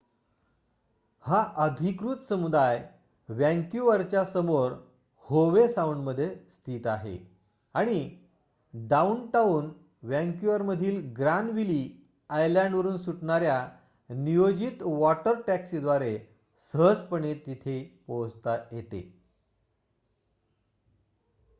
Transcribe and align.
हा 1.25 1.39
अधिकृत 1.57 2.21
समुदाय 2.29 2.77
वँक्युवरच्या 3.29 4.23
समोर 4.25 4.71
होवे 5.29 5.67
साऊंडमध्ये 5.67 6.29
स्थित 6.35 6.87
आहे 6.87 7.17
आणि 7.75 7.99
डाउनटाउन 8.73 9.69
वँक्युवरमधील 10.03 10.99
ग्रानविली 11.17 11.81
आयलँडवरुन 12.29 12.97
सुटणाऱ्या 12.97 13.59
नियोजित 14.09 14.83
वॉटर 14.83 15.41
टॅक्सींद्वारे 15.47 16.17
सहजपणे 16.73 17.33
तिथे 17.45 17.81
पोहोचता 18.07 18.57
येते 18.71 19.01